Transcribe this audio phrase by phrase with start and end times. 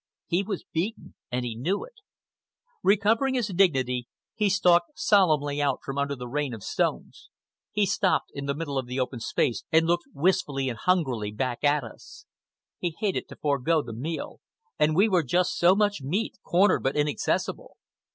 [0.25, 1.93] He was beaten and he knew it.
[2.81, 7.29] Recovering his dignity, he stalked out solemnly from under the rain of stones.
[7.69, 11.63] He stopped in the middle of the open space and looked wistfully and hungrily back
[11.63, 12.25] at us.
[12.79, 14.39] He hated to forego the meal,
[14.79, 17.77] and we were just so much meat, cornered but inaccessible.